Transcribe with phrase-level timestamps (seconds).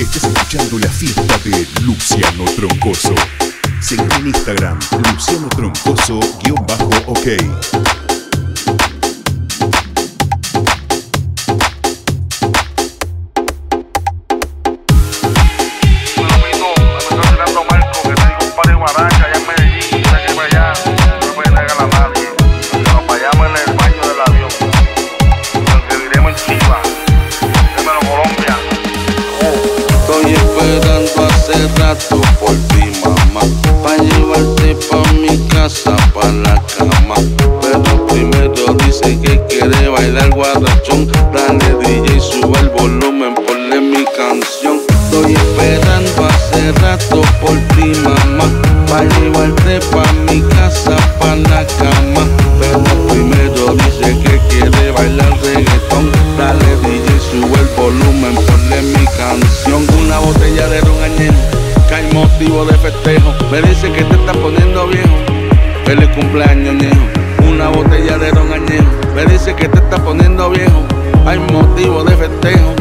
[0.00, 3.14] Estás escuchando la fiesta de Luciano Troncoso.
[3.82, 4.78] Seguí en Instagram,
[5.12, 7.26] Luciano Troncoso-OK.
[7.36, 7.60] Bueno,
[35.70, 37.14] casa, pa' la cama.
[37.60, 41.06] Pero primero dice que quiere bailar guarachón.
[41.32, 44.80] Dale DJ, sube el volumen, ponle mi canción.
[44.88, 48.46] Estoy esperando hace rato por ti, mamá.
[48.88, 52.26] Pa' llevarte pa' mi casa, pa' la cama.
[52.58, 56.10] Pero primero dice que quiere bailar reggaetón.
[56.36, 59.86] Dale DJ, sube el volumen, ponle mi canción.
[60.04, 61.34] Una botella de ron añejo,
[61.88, 63.32] que hay motivo de festejo.
[63.52, 65.30] Me dice que te está poniendo viejo.
[65.90, 67.04] Feliz cumpleaños, ñejo.
[67.50, 68.86] Una botella de ron añejo.
[69.12, 70.84] Me dice que te está poniendo viejo.
[71.26, 72.76] Hay motivo de festejo.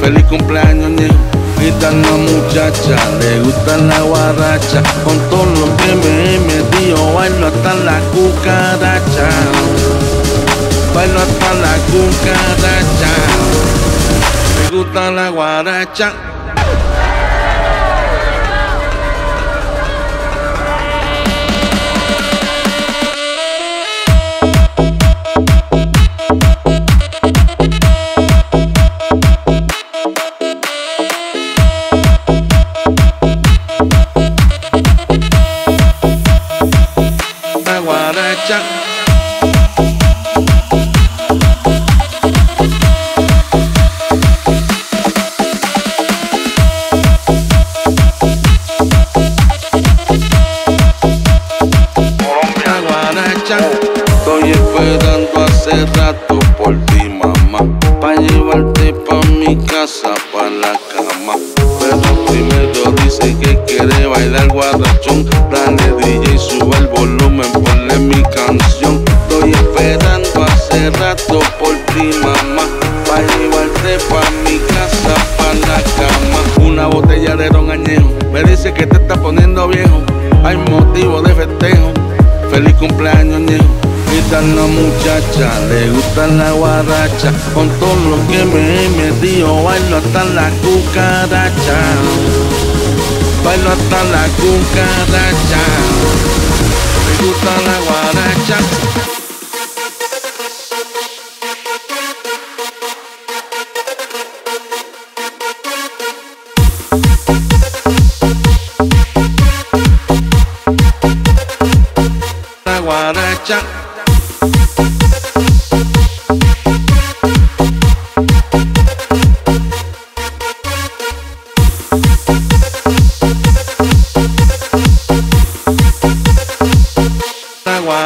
[0.00, 1.14] Feliz cumpleaños, ñejo.
[1.62, 4.82] Esta la muchacha, le gusta la guaracha.
[5.04, 9.28] Con todo lo que me metido, bailo hasta la cucaracha.
[10.96, 13.12] Bailo hasta la cucaracha.
[14.58, 16.12] Me gusta la guaracha.
[56.58, 57.60] Por ti, mamá.
[58.00, 61.34] Pa' llevarte pa' mi casa, pa' la cama.
[61.80, 65.24] Pero primero dice que quiere bailar guarachón.
[65.50, 69.04] Dale DJ, sube el volumen, ponle mi canción.
[69.06, 72.64] Estoy esperando hace rato por ti, mamá.
[73.06, 76.68] Pa' llevarte pa' mi casa, pa' la cama.
[76.68, 78.10] Una botella de ron añejo.
[78.32, 80.02] Me dice que te está poniendo viejo.
[80.44, 81.92] Hay motivo de festejo.
[82.50, 83.87] Feliz cumpleaños, ñejo.
[84.30, 87.32] Esta la muchacha, le gusta la guaracha.
[87.54, 91.78] Con todo lo que me he metido, bailo hasta la cucaracha.
[93.42, 95.62] Bailo hasta la cucaracha.
[97.06, 99.27] Me gusta la guaracha.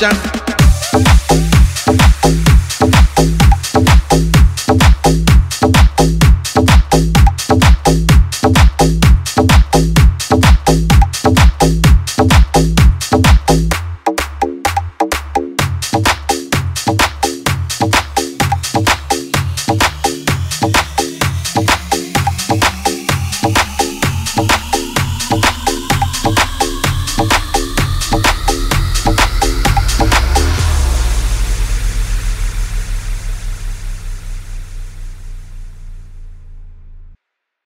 [0.00, 0.29] guaracha.